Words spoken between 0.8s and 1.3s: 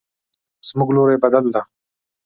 لوري